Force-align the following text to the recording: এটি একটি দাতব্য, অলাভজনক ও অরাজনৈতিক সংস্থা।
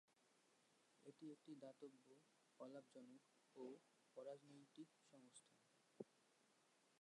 এটি 1.05 1.25
একটি 1.31 1.51
দাতব্য, 1.63 2.07
অলাভজনক 2.59 3.23
ও 3.55 3.65
অরাজনৈতিক 4.17 4.89
সংস্থা। 5.11 5.53